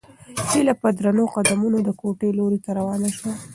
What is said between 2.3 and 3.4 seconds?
لوري ته روانه شوه.